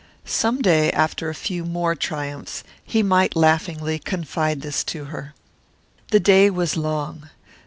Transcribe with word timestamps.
Some 0.25 0.63
day, 0.63 0.91
after 0.93 1.29
a 1.29 1.35
few 1.35 1.63
more 1.63 1.93
triumphs, 1.93 2.63
he 2.83 3.03
might 3.03 3.35
laughingly 3.35 3.99
confide 3.99 4.61
this 4.61 4.83
to 4.85 5.05
her. 5.05 5.35
The 6.07 6.19
day 6.19 6.49
was 6.49 6.75
long. 6.75 7.29